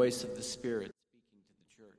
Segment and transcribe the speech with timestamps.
[0.00, 1.98] voice of the Spirit speaking to the church.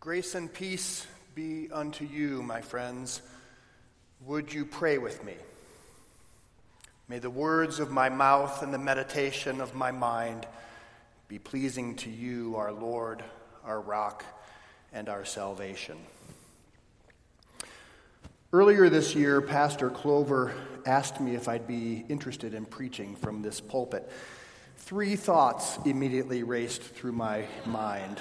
[0.00, 1.06] Grace and peace
[1.36, 3.22] be unto you, my friends.
[4.22, 5.34] Would you pray with me?
[7.06, 10.48] May the words of my mouth and the meditation of my mind
[11.28, 13.24] be pleasing to you, our Lord,
[13.64, 14.24] our rock,
[14.92, 15.98] and our salvation.
[18.52, 20.54] Earlier this year, Pastor Clover
[20.86, 24.08] asked me if I'd be interested in preaching from this pulpit.
[24.76, 28.20] Three thoughts immediately raced through my mind.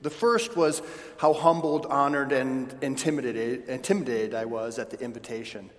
[0.00, 0.80] The first was
[1.18, 5.70] how humbled, honored, and intimidated, intimidated I was at the invitation.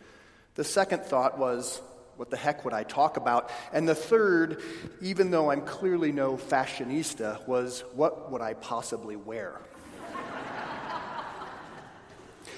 [0.54, 1.82] The second thought was,
[2.17, 3.52] what the heck would I talk about?
[3.71, 4.62] And the third,
[5.02, 9.62] even though I'm clearly no fashionista, was what would I possibly wear?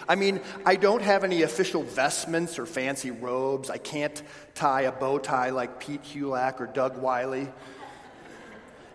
[0.08, 3.70] I mean, I don't have any official vestments or fancy robes.
[3.70, 4.24] I can't
[4.56, 7.48] tie a bow tie like Pete Hulak or Doug Wiley.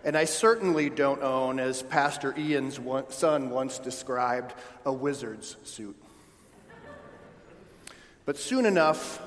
[0.03, 2.79] And I certainly don't own, as Pastor Ian's
[3.09, 4.53] son once described,
[4.85, 5.95] a wizard's suit.
[8.25, 9.21] But soon enough,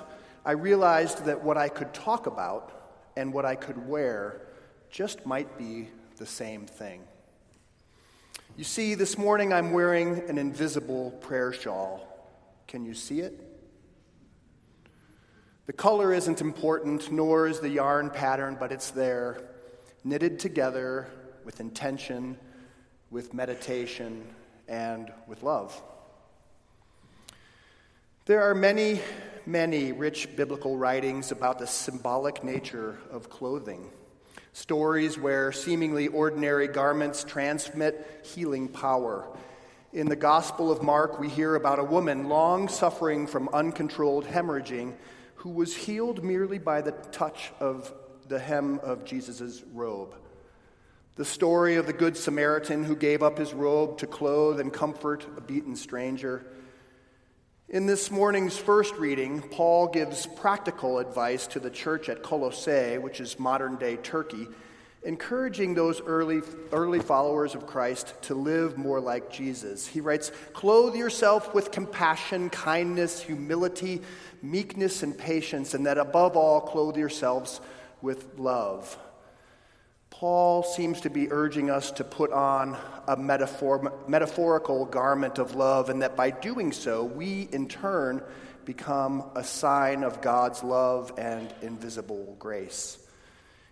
[0.48, 2.72] I realized that what I could talk about
[3.18, 4.40] and what I could wear
[4.90, 7.02] just might be the same thing.
[8.56, 12.00] You see, this morning I'm wearing an invisible prayer shawl.
[12.66, 13.38] Can you see it?
[15.66, 19.50] The color isn't important, nor is the yarn pattern, but it's there
[20.02, 21.08] knitted together
[21.44, 22.38] with intention,
[23.10, 24.24] with meditation,
[24.66, 25.78] and with love.
[28.24, 29.00] There are many,
[29.48, 33.90] many rich biblical writings about the symbolic nature of clothing.
[34.52, 39.26] Stories where seemingly ordinary garments transmit healing power.
[39.94, 44.92] In the Gospel of Mark, we hear about a woman long suffering from uncontrolled hemorrhaging
[45.36, 47.94] who was healed merely by the touch of
[48.28, 50.14] the hem of Jesus' robe.
[51.16, 55.26] The story of the Good Samaritan who gave up his robe to clothe and comfort
[55.38, 56.44] a beaten stranger.
[57.70, 63.20] In this morning's first reading, Paul gives practical advice to the church at Colossae, which
[63.20, 64.48] is modern day Turkey,
[65.02, 66.40] encouraging those early,
[66.72, 69.86] early followers of Christ to live more like Jesus.
[69.86, 74.00] He writes, Clothe yourself with compassion, kindness, humility,
[74.40, 77.60] meekness, and patience, and that above all, clothe yourselves
[78.00, 78.96] with love.
[80.18, 85.90] Paul seems to be urging us to put on a metaphor, metaphorical garment of love,
[85.90, 88.24] and that by doing so, we in turn
[88.64, 92.98] become a sign of God's love and invisible grace.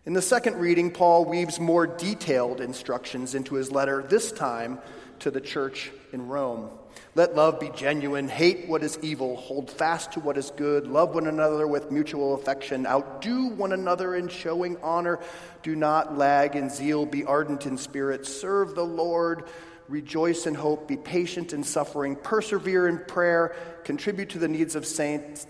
[0.04, 4.78] In the second reading, Paul weaves more detailed instructions into his letter, this time
[5.18, 6.70] to the church in Rome.
[7.14, 8.28] Let love be genuine.
[8.28, 9.36] Hate what is evil.
[9.36, 10.86] Hold fast to what is good.
[10.86, 12.86] Love one another with mutual affection.
[12.86, 15.18] Outdo one another in showing honor.
[15.62, 17.06] Do not lag in zeal.
[17.06, 18.26] Be ardent in spirit.
[18.26, 19.44] Serve the Lord.
[19.88, 20.88] Rejoice in hope.
[20.88, 22.16] Be patient in suffering.
[22.16, 23.56] Persevere in prayer.
[23.84, 25.46] Contribute to the needs of saints.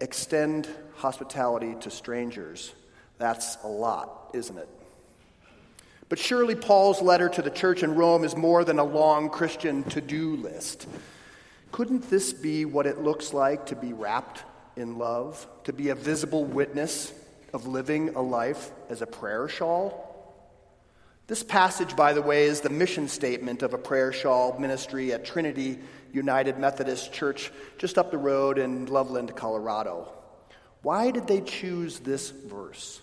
[0.00, 2.72] Extend hospitality to strangers.
[3.18, 4.68] That's a lot, isn't it?
[6.14, 9.82] But surely Paul's letter to the church in Rome is more than a long Christian
[9.90, 10.86] to do list.
[11.72, 14.44] Couldn't this be what it looks like to be wrapped
[14.76, 17.12] in love, to be a visible witness
[17.52, 20.38] of living a life as a prayer shawl?
[21.26, 25.24] This passage, by the way, is the mission statement of a prayer shawl ministry at
[25.24, 25.80] Trinity
[26.12, 30.12] United Methodist Church just up the road in Loveland, Colorado.
[30.82, 33.00] Why did they choose this verse?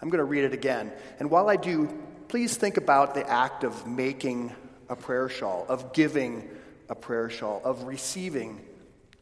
[0.00, 0.92] I'm going to read it again.
[1.18, 1.88] And while I do,
[2.34, 4.52] please think about the act of making
[4.88, 6.42] a prayer shawl, of giving
[6.88, 8.60] a prayer shawl, of receiving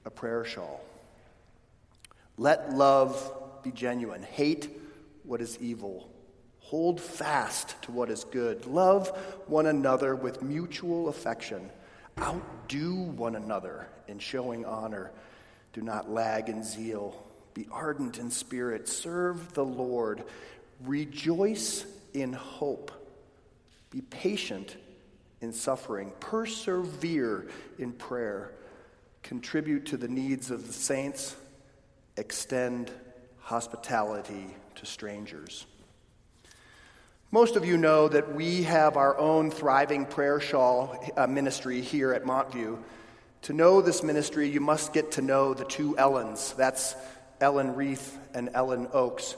[0.07, 0.83] a prayer shawl.
[2.39, 3.31] Let love
[3.63, 4.23] be genuine.
[4.23, 4.71] Hate
[5.25, 6.11] what is evil.
[6.61, 8.65] Hold fast to what is good.
[8.65, 9.09] Love
[9.47, 11.69] one another with mutual affection.
[12.19, 15.11] Outdo one another in showing honor.
[15.75, 17.23] Do not lag in zeal.
[17.53, 18.89] Be ardent in spirit.
[18.89, 20.25] Serve the Lord.
[20.81, 21.85] Rejoice
[22.15, 22.91] in hope.
[23.93, 24.77] Be patient
[25.43, 26.13] in suffering.
[26.19, 27.47] Persevere
[27.79, 28.53] in prayer.
[29.23, 31.37] Contribute to the needs of the saints.
[32.17, 32.91] Extend
[33.41, 35.67] hospitality to strangers.
[37.31, 42.15] Most of you know that we have our own thriving prayer shawl uh, ministry here
[42.15, 42.79] at Montview.
[43.43, 46.55] To know this ministry, you must get to know the two Ellens.
[46.57, 46.95] That's
[47.43, 49.37] Ellen Reith and Ellen Oakes.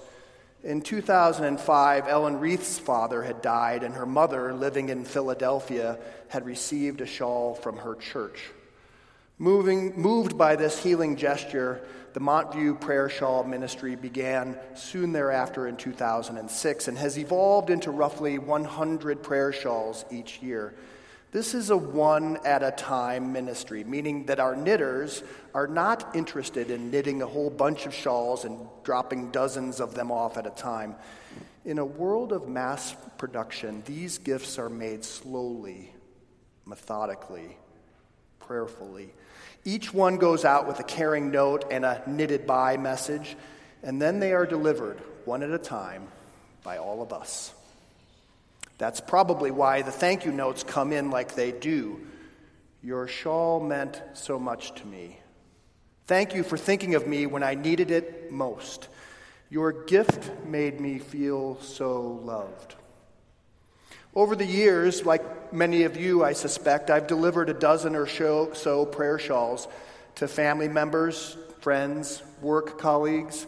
[0.65, 7.03] In 2005, Ellen Reith's father had died, and her mother, living in Philadelphia, had received
[7.03, 8.51] a shawl from her church.
[9.37, 11.83] Moving, moved by this healing gesture,
[12.15, 18.39] the Montview Prayer Shawl Ministry began soon thereafter in 2006 and has evolved into roughly
[18.39, 20.73] 100 prayer shawls each year.
[21.35, 26.71] This is a one at a time ministry, meaning that our knitters are not interested
[26.71, 30.51] in knitting a whole bunch of shawls and dropping dozens of them off at a
[30.51, 30.95] time.
[31.65, 35.93] In a world of mass production, these gifts are made slowly,
[36.67, 37.57] methodically,
[38.39, 39.13] prayerfully.
[39.65, 43.37] Each one goes out with a caring note and a knitted by message,
[43.83, 46.07] and then they are delivered one at a time
[46.63, 47.54] by all of us.
[48.79, 52.01] That's probably why the thank you notes come in like they do.
[52.83, 55.19] Your shawl meant so much to me.
[56.07, 58.89] Thank you for thinking of me when I needed it most.
[59.49, 62.75] Your gift made me feel so loved.
[64.15, 68.87] Over the years, like many of you, I suspect, I've delivered a dozen or so
[68.87, 69.67] prayer shawls
[70.17, 73.47] to family members, friends, work colleagues,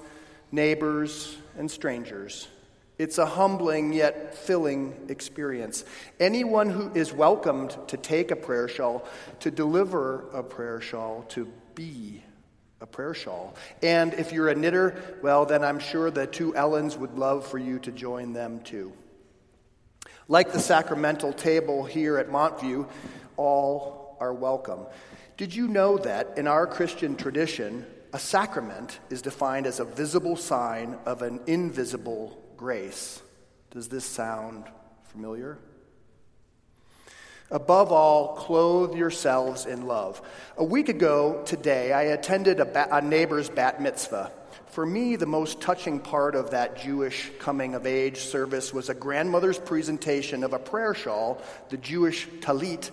[0.50, 2.48] neighbors, and strangers.
[2.98, 5.84] It's a humbling yet filling experience.
[6.18, 9.06] Anyone who is welcomed to take a prayer shawl,
[9.40, 12.22] to deliver a prayer shawl, to be
[12.80, 13.54] a prayer shawl.
[13.82, 17.58] And if you're a knitter, well, then I'm sure the two Ellens would love for
[17.58, 18.92] you to join them too.
[20.28, 22.88] Like the sacramental table here at Montview,
[23.36, 24.86] all are welcome.
[25.36, 27.84] Did you know that in our Christian tradition,
[28.14, 33.22] a sacrament is defined as a visible sign of an invisible grace.
[33.70, 34.64] Does this sound
[35.12, 35.58] familiar?
[37.50, 40.20] Above all, clothe yourselves in love.
[40.56, 44.32] A week ago today, I attended a, a, neighbor's bat mitzvah.
[44.66, 48.94] For me, the most touching part of that Jewish coming of age service was a
[48.94, 52.90] grandmother's presentation of a prayer shawl, the Jewish talit,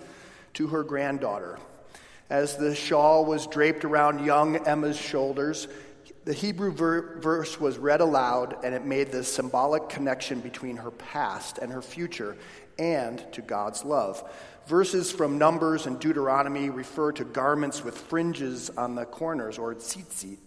[0.54, 1.58] to her granddaughter.
[2.30, 5.68] As the shawl was draped around young Emma's shoulders,
[6.26, 10.92] the Hebrew ver- verse was read aloud, and it made the symbolic connection between her
[10.92, 12.38] past and her future
[12.80, 14.24] and to God's love.
[14.66, 20.38] Verses from Numbers and Deuteronomy refer to garments with fringes on the corners, or tzitzit,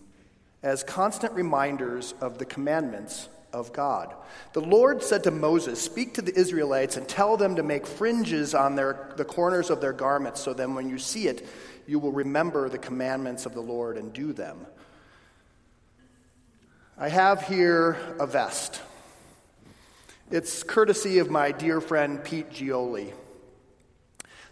[0.62, 4.14] as constant reminders of the commandments of God.
[4.55, 8.55] The Lord said to Moses, Speak to the Israelites and tell them to make fringes
[8.55, 11.46] on their, the corners of their garments, so then when you see it,
[11.87, 14.67] you will remember the commandments of the Lord and do them.
[16.98, 18.81] I have here a vest.
[20.31, 23.12] It's courtesy of my dear friend Pete Gioli.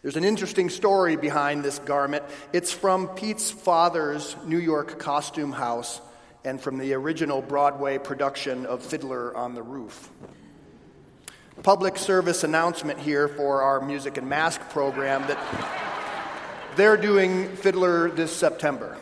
[0.02, 2.22] There's an interesting story behind this garment.
[2.52, 6.02] It's from Pete's father's New York costume house
[6.44, 10.10] and from the original Broadway production of Fiddler on the Roof.
[11.62, 15.38] Public service announcement here for our Music and Mask program that
[16.76, 18.98] they're doing Fiddler this September.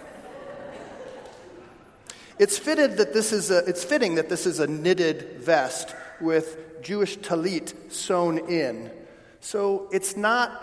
[2.42, 6.82] It's, fitted that this is a, it's fitting that this is a knitted vest with
[6.82, 8.90] Jewish talit sewn in.
[9.38, 10.60] So it's not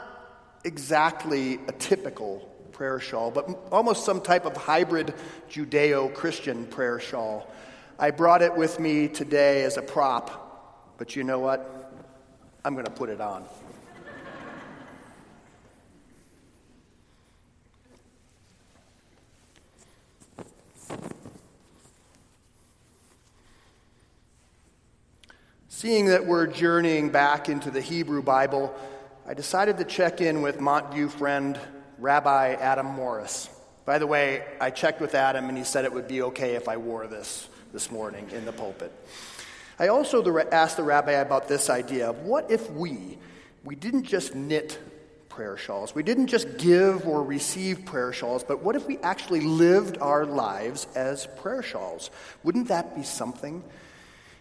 [0.65, 2.39] exactly a typical
[2.73, 5.13] prayer shawl, but almost some type of hybrid
[5.49, 7.49] Judeo Christian prayer shawl.
[7.97, 11.93] I brought it with me today as a prop, but you know what?
[12.65, 13.45] I'm going to put it on.
[25.79, 28.75] Seeing that we're journeying back into the Hebrew Bible,
[29.25, 31.57] I decided to check in with Montview friend
[31.97, 33.49] Rabbi Adam Morris.
[33.85, 36.67] By the way, I checked with Adam and he said it would be okay if
[36.67, 38.91] I wore this this morning in the pulpit.
[39.79, 40.21] I also
[40.51, 43.17] asked the rabbi about this idea of what if we
[43.63, 44.77] we didn't just knit
[45.29, 45.95] prayer shawls.
[45.95, 50.25] We didn't just give or receive prayer shawls, but what if we actually lived our
[50.25, 52.11] lives as prayer shawls?
[52.43, 53.63] Wouldn't that be something?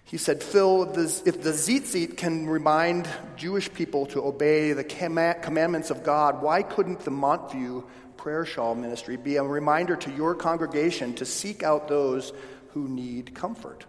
[0.09, 0.85] He said, Phil,
[1.27, 7.00] if the tzitzit can remind Jewish people to obey the commandments of God, why couldn't
[7.00, 7.85] the Montview
[8.17, 12.33] prayer shawl ministry be a reminder to your congregation to seek out those
[12.73, 13.85] who need comfort?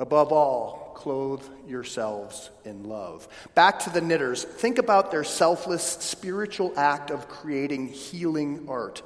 [0.00, 3.28] Above all, clothe yourselves in love.
[3.54, 4.44] Back to the knitters.
[4.44, 9.02] Think about their selfless spiritual act of creating healing art,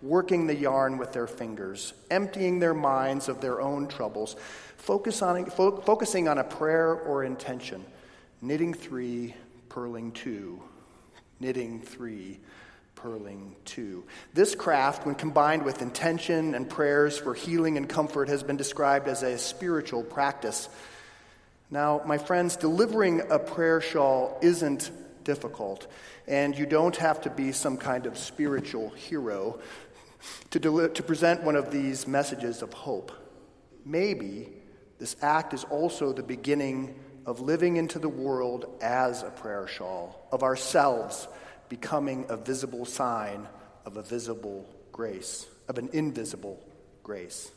[0.00, 4.36] working the yarn with their fingers, emptying their minds of their own troubles
[4.76, 7.84] Focus on, fo- focusing on a prayer or intention.
[8.40, 9.34] Knitting three,
[9.68, 10.62] purling two.
[11.40, 12.38] Knitting three,
[12.94, 14.04] purling two.
[14.32, 19.08] This craft, when combined with intention and prayers for healing and comfort, has been described
[19.08, 20.68] as a spiritual practice.
[21.70, 24.90] Now, my friends, delivering a prayer shawl isn't
[25.24, 25.86] difficult,
[26.26, 29.58] and you don't have to be some kind of spiritual hero
[30.50, 33.12] to, deli- to present one of these messages of hope.
[33.84, 34.52] Maybe
[34.98, 40.28] this act is also the beginning of living into the world as a prayer shawl,
[40.32, 41.28] of ourselves
[41.68, 43.46] becoming a visible sign
[43.84, 46.60] of a visible grace, of an invisible
[47.02, 47.50] grace.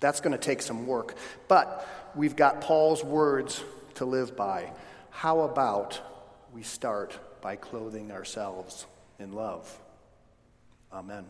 [0.00, 1.16] That's going to take some work.
[1.48, 3.62] But we've got Paul's words
[3.94, 4.72] to live by.
[5.10, 6.00] How about
[6.52, 8.86] we start by clothing ourselves
[9.18, 9.74] in love?
[10.92, 11.26] Amen.